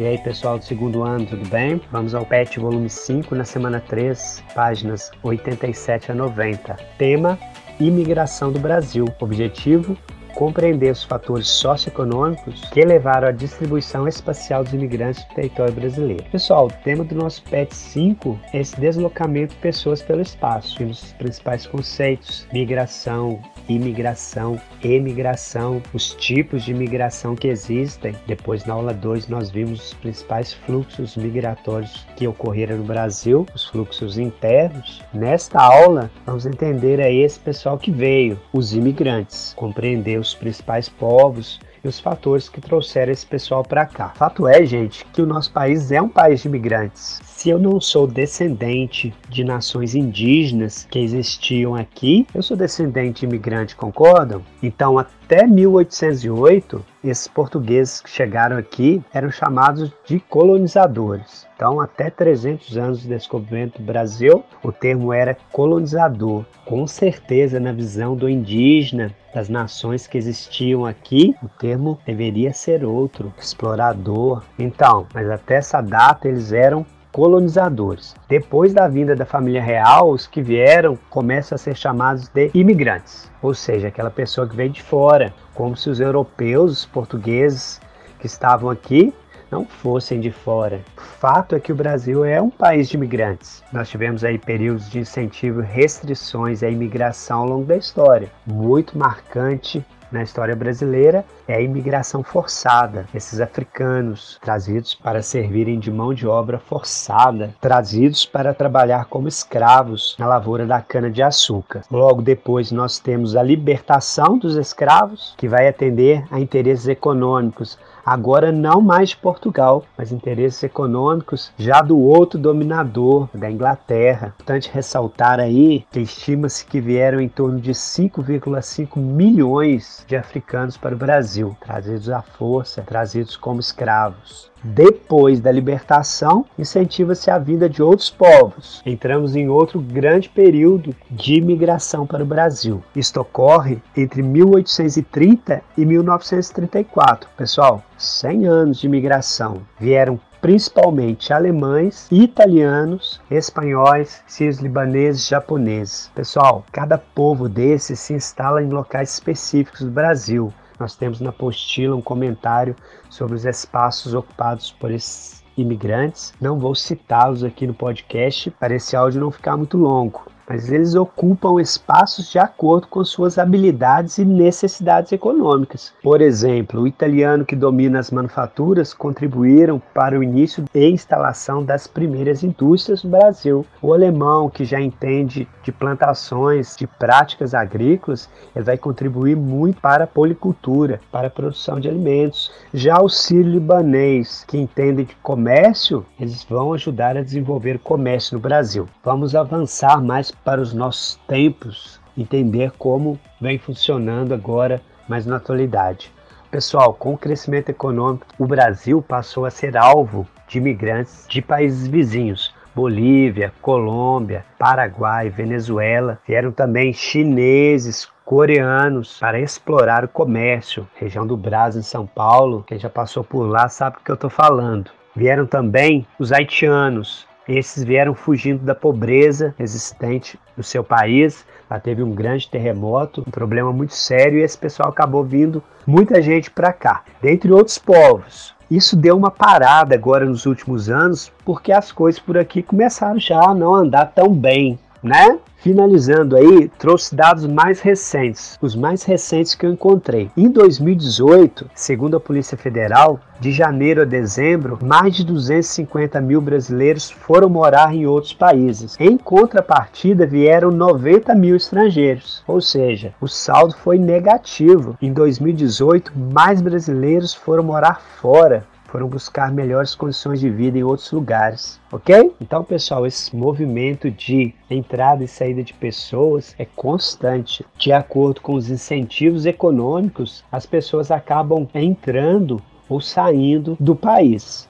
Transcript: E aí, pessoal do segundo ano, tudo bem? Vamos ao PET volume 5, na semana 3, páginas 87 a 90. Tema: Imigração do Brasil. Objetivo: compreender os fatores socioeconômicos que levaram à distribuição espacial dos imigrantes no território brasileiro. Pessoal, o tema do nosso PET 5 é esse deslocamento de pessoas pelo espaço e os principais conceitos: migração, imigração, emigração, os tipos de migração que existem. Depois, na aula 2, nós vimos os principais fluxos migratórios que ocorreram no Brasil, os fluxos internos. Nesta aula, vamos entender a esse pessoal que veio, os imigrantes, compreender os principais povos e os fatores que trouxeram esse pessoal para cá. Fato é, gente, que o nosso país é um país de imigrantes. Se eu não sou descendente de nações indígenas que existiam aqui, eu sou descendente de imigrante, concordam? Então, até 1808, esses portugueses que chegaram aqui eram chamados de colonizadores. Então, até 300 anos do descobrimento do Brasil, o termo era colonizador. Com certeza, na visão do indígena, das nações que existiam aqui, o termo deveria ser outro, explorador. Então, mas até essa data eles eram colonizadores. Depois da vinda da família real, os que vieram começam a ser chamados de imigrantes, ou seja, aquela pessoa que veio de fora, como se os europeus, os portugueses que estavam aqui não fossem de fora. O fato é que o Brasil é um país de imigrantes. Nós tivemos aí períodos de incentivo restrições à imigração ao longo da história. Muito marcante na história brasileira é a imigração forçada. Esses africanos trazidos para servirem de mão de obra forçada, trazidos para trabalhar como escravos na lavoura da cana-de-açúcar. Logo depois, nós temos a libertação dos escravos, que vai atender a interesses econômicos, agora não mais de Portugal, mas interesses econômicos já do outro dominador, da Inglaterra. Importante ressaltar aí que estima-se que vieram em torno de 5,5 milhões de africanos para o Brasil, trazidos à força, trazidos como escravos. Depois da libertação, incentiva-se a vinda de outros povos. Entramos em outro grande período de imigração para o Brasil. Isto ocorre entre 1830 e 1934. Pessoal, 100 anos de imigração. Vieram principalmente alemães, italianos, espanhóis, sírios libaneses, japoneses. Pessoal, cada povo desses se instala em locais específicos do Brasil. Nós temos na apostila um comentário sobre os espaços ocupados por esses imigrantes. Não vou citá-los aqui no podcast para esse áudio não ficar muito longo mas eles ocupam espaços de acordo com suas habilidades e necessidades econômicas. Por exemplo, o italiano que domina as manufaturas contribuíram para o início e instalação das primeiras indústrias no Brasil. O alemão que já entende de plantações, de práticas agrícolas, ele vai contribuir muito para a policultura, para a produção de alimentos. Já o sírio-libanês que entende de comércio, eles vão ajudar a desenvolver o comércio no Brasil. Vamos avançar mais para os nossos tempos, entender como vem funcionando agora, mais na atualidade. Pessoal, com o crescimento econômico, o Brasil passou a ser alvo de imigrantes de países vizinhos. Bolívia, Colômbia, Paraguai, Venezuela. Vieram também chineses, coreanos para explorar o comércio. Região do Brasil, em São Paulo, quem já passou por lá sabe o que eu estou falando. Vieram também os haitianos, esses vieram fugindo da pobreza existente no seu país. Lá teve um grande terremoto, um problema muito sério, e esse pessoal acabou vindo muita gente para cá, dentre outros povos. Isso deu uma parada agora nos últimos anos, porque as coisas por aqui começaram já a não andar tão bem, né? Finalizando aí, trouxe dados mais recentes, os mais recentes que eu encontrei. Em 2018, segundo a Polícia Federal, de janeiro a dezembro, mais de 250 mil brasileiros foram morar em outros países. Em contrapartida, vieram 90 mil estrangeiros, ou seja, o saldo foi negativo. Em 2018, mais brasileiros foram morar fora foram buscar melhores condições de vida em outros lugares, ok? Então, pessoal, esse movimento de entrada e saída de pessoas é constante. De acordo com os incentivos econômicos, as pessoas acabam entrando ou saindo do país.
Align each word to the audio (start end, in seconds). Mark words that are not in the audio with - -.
E 0.00 0.06
aí, 0.06 0.16
pessoal 0.16 0.58
do 0.58 0.64
segundo 0.64 1.02
ano, 1.02 1.26
tudo 1.26 1.46
bem? 1.50 1.78
Vamos 1.92 2.14
ao 2.14 2.24
PET 2.24 2.58
volume 2.58 2.88
5, 2.88 3.34
na 3.34 3.44
semana 3.44 3.80
3, 3.86 4.42
páginas 4.54 5.10
87 5.22 6.10
a 6.10 6.14
90. 6.14 6.74
Tema: 6.96 7.38
Imigração 7.78 8.50
do 8.50 8.58
Brasil. 8.58 9.04
Objetivo: 9.20 9.94
compreender 10.34 10.90
os 10.90 11.04
fatores 11.04 11.46
socioeconômicos 11.46 12.64
que 12.70 12.84
levaram 12.84 13.28
à 13.28 13.32
distribuição 13.32 14.06
espacial 14.06 14.64
dos 14.64 14.72
imigrantes 14.72 15.24
no 15.28 15.34
território 15.34 15.72
brasileiro. 15.72 16.24
Pessoal, 16.30 16.66
o 16.66 16.84
tema 16.84 17.04
do 17.04 17.14
nosso 17.14 17.42
PET 17.44 17.74
5 17.74 18.38
é 18.52 18.60
esse 18.60 18.80
deslocamento 18.80 19.54
de 19.54 19.60
pessoas 19.60 20.02
pelo 20.02 20.20
espaço 20.20 20.82
e 20.82 20.86
os 20.86 21.12
principais 21.14 21.66
conceitos: 21.66 22.46
migração, 22.52 23.40
imigração, 23.68 24.60
emigração, 24.82 25.82
os 25.92 26.14
tipos 26.14 26.64
de 26.64 26.74
migração 26.74 27.34
que 27.34 27.48
existem. 27.48 28.14
Depois, 28.26 28.64
na 28.64 28.74
aula 28.74 28.92
2, 28.92 29.28
nós 29.28 29.50
vimos 29.50 29.86
os 29.86 29.94
principais 29.94 30.52
fluxos 30.52 31.16
migratórios 31.16 32.06
que 32.16 32.26
ocorreram 32.26 32.78
no 32.78 32.84
Brasil, 32.84 33.46
os 33.54 33.66
fluxos 33.66 34.18
internos. 34.18 35.02
Nesta 35.12 35.60
aula, 35.60 36.10
vamos 36.26 36.46
entender 36.46 37.00
a 37.00 37.10
esse 37.10 37.38
pessoal 37.38 37.78
que 37.78 37.90
veio, 37.90 38.38
os 38.52 38.74
imigrantes, 38.74 39.52
compreender 39.56 40.18
os 40.20 40.34
principais 40.34 40.88
povos 40.88 41.58
e 41.82 41.88
os 41.88 41.98
fatores 41.98 42.48
que 42.48 42.60
trouxeram 42.60 43.12
esse 43.12 43.26
pessoal 43.26 43.62
para 43.62 43.86
cá. 43.86 44.10
Fato 44.10 44.46
é, 44.46 44.64
gente, 44.64 45.04
que 45.06 45.22
o 45.22 45.26
nosso 45.26 45.50
país 45.52 45.90
é 45.90 46.00
um 46.00 46.08
país 46.08 46.42
de 46.42 46.48
imigrantes. 46.48 47.20
Se 47.24 47.48
eu 47.48 47.58
não 47.58 47.80
sou 47.80 48.06
descendente 48.06 49.14
de 49.28 49.42
nações 49.42 49.94
indígenas 49.94 50.86
que 50.90 50.98
existiam 50.98 51.74
aqui, 51.74 52.26
eu 52.34 52.42
sou 52.42 52.56
descendente 52.56 53.20
de 53.20 53.26
imigrante, 53.26 53.74
concordam? 53.74 54.42
Então, 54.62 54.98
até 54.98 55.46
1808, 55.46 56.84
esses 57.02 57.28
portugueses 57.28 58.00
que 58.00 58.10
chegaram 58.10 58.56
aqui 58.56 59.02
eram 59.12 59.30
chamados 59.30 59.92
de 60.04 60.20
colonizadores. 60.20 61.46
Então, 61.56 61.80
até 61.80 62.10
300 62.10 62.76
anos 62.78 63.02
do 63.02 63.08
descobrimento 63.08 63.78
do 63.78 63.84
Brasil, 63.84 64.44
o 64.62 64.72
termo 64.72 65.12
era 65.12 65.36
colonizador. 65.52 66.44
Com 66.64 66.86
certeza, 66.86 67.60
na 67.60 67.72
visão 67.72 68.14
do 68.16 68.28
indígena, 68.28 69.14
das 69.34 69.48
nações 69.48 70.06
que 70.06 70.18
existiam 70.18 70.86
aqui, 70.86 71.34
o 71.42 71.48
termo 71.48 71.98
deveria 72.04 72.52
ser 72.52 72.84
outro, 72.84 73.32
explorador. 73.38 74.42
Então, 74.58 75.06
mas 75.14 75.28
até 75.30 75.56
essa 75.56 75.80
data 75.80 76.28
eles 76.28 76.52
eram 76.52 76.84
colonizadores. 77.12 78.14
Depois 78.28 78.72
da 78.72 78.88
vinda 78.88 79.16
da 79.16 79.24
família 79.24 79.62
real, 79.62 80.10
os 80.10 80.26
que 80.26 80.42
vieram 80.42 80.98
começam 81.08 81.56
a 81.56 81.58
ser 81.58 81.76
chamados 81.76 82.28
de 82.28 82.50
imigrantes, 82.54 83.30
ou 83.42 83.54
seja, 83.54 83.88
aquela 83.88 84.10
pessoa 84.10 84.48
que 84.48 84.56
veio 84.56 84.70
de 84.70 84.82
fora, 84.82 85.32
como 85.54 85.76
se 85.76 85.90
os 85.90 86.00
europeus, 86.00 86.72
os 86.72 86.86
portugueses 86.86 87.80
que 88.18 88.26
estavam 88.26 88.70
aqui 88.70 89.12
não 89.50 89.66
fossem 89.66 90.20
de 90.20 90.30
fora. 90.30 90.80
O 90.96 91.00
fato 91.00 91.56
é 91.56 91.60
que 91.60 91.72
o 91.72 91.74
Brasil 91.74 92.24
é 92.24 92.40
um 92.40 92.50
país 92.50 92.88
de 92.88 92.96
imigrantes. 92.96 93.62
Nós 93.72 93.88
tivemos 93.88 94.22
aí 94.22 94.38
períodos 94.38 94.88
de 94.88 95.00
incentivo 95.00 95.60
restrições 95.60 96.62
à 96.62 96.70
imigração 96.70 97.40
ao 97.40 97.48
longo 97.48 97.64
da 97.64 97.76
história. 97.76 98.30
Muito 98.46 98.96
marcante 98.96 99.84
na 100.10 100.22
história 100.22 100.56
brasileira 100.56 101.24
é 101.46 101.54
a 101.54 101.60
imigração 101.60 102.22
forçada. 102.22 103.06
Esses 103.14 103.40
africanos 103.40 104.38
trazidos 104.40 104.94
para 104.94 105.22
servirem 105.22 105.78
de 105.78 105.90
mão 105.90 106.12
de 106.12 106.26
obra 106.26 106.58
forçada, 106.58 107.54
trazidos 107.60 108.24
para 108.26 108.54
trabalhar 108.54 109.06
como 109.06 109.28
escravos 109.28 110.16
na 110.18 110.26
lavoura 110.26 110.66
da 110.66 110.80
cana-de-açúcar. 110.80 111.82
Logo 111.90 112.22
depois, 112.22 112.70
nós 112.70 112.98
temos 112.98 113.36
a 113.36 113.42
libertação 113.42 114.38
dos 114.38 114.56
escravos, 114.56 115.34
que 115.36 115.48
vai 115.48 115.68
atender 115.68 116.24
a 116.30 116.40
interesses 116.40 116.88
econômicos, 116.88 117.78
agora 118.04 118.52
não 118.52 118.80
mais 118.80 119.10
de 119.10 119.16
Portugal, 119.16 119.84
mas 119.96 120.12
interesses 120.12 120.62
econômicos 120.62 121.52
já 121.58 121.80
do 121.80 121.98
outro 121.98 122.38
dominador, 122.38 123.28
da 123.34 123.50
Inglaterra. 123.50 124.34
Importante 124.34 124.70
ressaltar 124.72 125.40
aí 125.40 125.84
que 125.90 126.00
estima-se 126.00 126.64
que 126.64 126.80
vieram 126.80 127.20
em 127.20 127.28
torno 127.28 127.60
de 127.60 127.72
5,5 127.72 128.96
milhões 128.98 130.04
de 130.06 130.16
africanos 130.16 130.76
para 130.76 130.94
o 130.94 130.98
Brasil, 130.98 131.56
trazidos 131.60 132.10
à 132.10 132.22
força, 132.22 132.82
trazidos 132.82 133.36
como 133.36 133.60
escravos. 133.60 134.50
Depois 134.62 135.40
da 135.40 135.50
libertação, 135.50 136.44
incentiva-se 136.58 137.30
a 137.30 137.38
vinda 137.38 137.68
de 137.68 137.82
outros 137.82 138.10
povos. 138.10 138.82
Entramos 138.84 139.34
em 139.34 139.48
outro 139.48 139.80
grande 139.80 140.28
período 140.28 140.94
de 141.10 141.34
imigração 141.34 142.06
para 142.06 142.22
o 142.22 142.26
Brasil. 142.26 142.82
Isto 142.94 143.20
ocorre 143.22 143.82
entre 143.96 144.22
1830 144.22 145.62
e 145.78 145.86
1934. 145.86 147.30
Pessoal, 147.36 147.82
100 147.96 148.46
anos 148.46 148.78
de 148.80 148.86
imigração. 148.86 149.62
Vieram 149.78 150.20
principalmente 150.40 151.32
alemães, 151.32 152.06
italianos, 152.10 153.20
espanhóis, 153.30 154.22
sírios 154.26 154.58
libaneses, 154.58 155.26
japoneses. 155.26 156.10
Pessoal, 156.14 156.64
cada 156.72 156.96
povo 156.96 157.48
desses 157.48 158.00
se 158.00 158.14
instala 158.14 158.62
em 158.62 158.68
locais 158.68 159.12
específicos 159.12 159.80
do 159.80 159.90
Brasil. 159.90 160.52
Nós 160.80 160.96
temos 160.96 161.20
na 161.20 161.28
apostila 161.28 161.94
um 161.94 162.00
comentário 162.00 162.74
sobre 163.10 163.36
os 163.36 163.44
espaços 163.44 164.14
ocupados 164.14 164.72
por 164.72 164.90
esses 164.90 165.44
imigrantes. 165.54 166.32
Não 166.40 166.58
vou 166.58 166.74
citá-los 166.74 167.44
aqui 167.44 167.66
no 167.66 167.74
podcast 167.74 168.50
para 168.52 168.74
esse 168.74 168.96
áudio 168.96 169.20
não 169.20 169.30
ficar 169.30 169.58
muito 169.58 169.76
longo 169.76 170.24
mas 170.50 170.68
eles 170.72 170.96
ocupam 170.96 171.60
espaços 171.60 172.28
de 172.28 172.36
acordo 172.36 172.88
com 172.88 173.04
suas 173.04 173.38
habilidades 173.38 174.18
e 174.18 174.24
necessidades 174.24 175.12
econômicas. 175.12 175.92
Por 176.02 176.20
exemplo, 176.20 176.80
o 176.80 176.88
italiano 176.88 177.44
que 177.44 177.54
domina 177.54 178.00
as 178.00 178.10
manufaturas 178.10 178.92
contribuíram 178.92 179.80
para 179.94 180.18
o 180.18 180.24
início 180.24 180.64
e 180.74 180.90
instalação 180.90 181.62
das 181.62 181.86
primeiras 181.86 182.42
indústrias 182.42 183.04
no 183.04 183.10
Brasil. 183.10 183.64
O 183.80 183.92
alemão 183.92 184.50
que 184.50 184.64
já 184.64 184.80
entende 184.80 185.46
de 185.62 185.70
plantações, 185.70 186.74
de 186.76 186.84
práticas 186.84 187.54
agrícolas, 187.54 188.28
ele 188.56 188.64
vai 188.64 188.76
contribuir 188.76 189.36
muito 189.36 189.80
para 189.80 190.02
a 190.02 190.08
policultura, 190.08 191.00
para 191.12 191.28
a 191.28 191.30
produção 191.30 191.78
de 191.78 191.88
alimentos. 191.88 192.50
Já 192.74 193.00
o 193.00 193.08
sírio-libanês 193.08 194.44
que 194.48 194.58
entende 194.58 195.04
de 195.04 195.14
comércio, 195.22 196.04
eles 196.18 196.42
vão 196.42 196.72
ajudar 196.72 197.16
a 197.16 197.22
desenvolver 197.22 197.76
o 197.76 197.80
comércio 197.80 198.34
no 198.34 198.40
Brasil. 198.40 198.88
Vamos 199.04 199.36
avançar 199.36 200.02
mais 200.02 200.32
para 200.44 200.60
os 200.60 200.72
nossos 200.72 201.16
tempos, 201.26 202.00
entender 202.16 202.72
como 202.78 203.18
vem 203.40 203.58
funcionando 203.58 204.34
agora, 204.34 204.80
mais 205.08 205.26
na 205.26 205.36
atualidade. 205.36 206.12
Pessoal, 206.50 206.94
com 206.94 207.14
o 207.14 207.18
crescimento 207.18 207.68
econômico, 207.68 208.26
o 208.38 208.46
Brasil 208.46 209.00
passou 209.00 209.46
a 209.46 209.50
ser 209.50 209.76
alvo 209.76 210.26
de 210.48 210.58
imigrantes 210.58 211.24
de 211.28 211.40
países 211.40 211.86
vizinhos. 211.86 212.52
Bolívia, 212.74 213.52
Colômbia, 213.60 214.44
Paraguai, 214.58 215.28
Venezuela. 215.28 216.18
Vieram 216.26 216.52
também 216.52 216.92
chineses, 216.92 218.08
coreanos 218.24 219.18
para 219.18 219.40
explorar 219.40 220.04
o 220.04 220.08
comércio. 220.08 220.86
Região 220.94 221.26
do 221.26 221.36
Brasil, 221.36 221.80
em 221.80 221.84
São 221.84 222.06
Paulo, 222.06 222.64
quem 222.66 222.78
já 222.78 222.88
passou 222.88 223.24
por 223.24 223.42
lá 223.42 223.68
sabe 223.68 223.96
o 223.96 224.00
que 224.04 224.10
eu 224.10 224.14
estou 224.14 224.30
falando. 224.30 224.90
Vieram 225.14 225.46
também 225.46 226.06
os 226.18 226.32
haitianos, 226.32 227.26
esses 227.58 227.82
vieram 227.82 228.14
fugindo 228.14 228.64
da 228.64 228.74
pobreza 228.74 229.54
existente 229.58 230.38
no 230.56 230.62
seu 230.62 230.84
país. 230.84 231.44
Lá 231.68 231.80
teve 231.80 232.02
um 232.02 232.14
grande 232.14 232.48
terremoto, 232.48 233.24
um 233.26 233.30
problema 233.30 233.72
muito 233.72 233.94
sério, 233.94 234.38
e 234.38 234.42
esse 234.42 234.56
pessoal 234.56 234.88
acabou 234.88 235.24
vindo 235.24 235.62
muita 235.86 236.22
gente 236.22 236.50
para 236.50 236.72
cá, 236.72 237.02
dentre 237.20 237.52
outros 237.52 237.78
povos. 237.78 238.54
Isso 238.70 238.96
deu 238.96 239.16
uma 239.16 239.30
parada 239.30 239.94
agora 239.96 240.24
nos 240.24 240.46
últimos 240.46 240.88
anos, 240.88 241.32
porque 241.44 241.72
as 241.72 241.90
coisas 241.90 242.20
por 242.20 242.38
aqui 242.38 242.62
começaram 242.62 243.18
já 243.18 243.42
a 243.42 243.54
não 243.54 243.74
andar 243.74 244.06
tão 244.06 244.32
bem, 244.32 244.78
né? 245.02 245.38
Finalizando 245.56 246.36
aí, 246.36 246.70
trouxe 246.78 247.14
dados 247.14 247.46
mais 247.46 247.80
recentes, 247.80 248.58
os 248.62 248.74
mais 248.74 249.02
recentes 249.02 249.54
que 249.54 249.66
eu 249.66 249.72
encontrei. 249.72 250.30
Em 250.34 250.48
2018, 250.48 251.70
segundo 251.74 252.16
a 252.16 252.20
Polícia 252.20 252.56
Federal, 252.56 253.20
de 253.38 253.52
janeiro 253.52 254.00
a 254.00 254.04
dezembro, 254.06 254.78
mais 254.82 255.14
de 255.14 255.24
250 255.24 256.18
mil 256.22 256.40
brasileiros 256.40 257.10
foram 257.10 257.50
morar 257.50 257.94
em 257.94 258.06
outros 258.06 258.32
países. 258.32 258.96
Em 258.98 259.18
contrapartida, 259.18 260.26
vieram 260.26 260.70
90 260.70 261.34
mil 261.34 261.56
estrangeiros, 261.56 262.42
ou 262.46 262.60
seja, 262.60 263.12
o 263.20 263.28
saldo 263.28 263.74
foi 263.76 263.98
negativo. 263.98 264.96
Em 265.00 265.12
2018, 265.12 266.12
mais 266.16 266.62
brasileiros 266.62 267.34
foram 267.34 267.62
morar 267.62 268.00
fora 268.00 268.64
foram 268.90 269.06
buscar 269.06 269.52
melhores 269.52 269.94
condições 269.94 270.40
de 270.40 270.50
vida 270.50 270.78
em 270.78 270.82
outros 270.82 271.10
lugares, 271.12 271.80
ok? 271.92 272.34
Então, 272.40 272.64
pessoal, 272.64 273.06
esse 273.06 273.34
movimento 273.34 274.10
de 274.10 274.52
entrada 274.68 275.22
e 275.22 275.28
saída 275.28 275.62
de 275.62 275.72
pessoas 275.72 276.54
é 276.58 276.64
constante. 276.64 277.64
De 277.78 277.92
acordo 277.92 278.40
com 278.40 278.54
os 278.54 278.68
incentivos 278.68 279.46
econômicos, 279.46 280.44
as 280.50 280.66
pessoas 280.66 281.10
acabam 281.10 281.68
entrando 281.74 282.60
ou 282.88 283.00
saindo 283.00 283.76
do 283.78 283.94
país. 283.94 284.68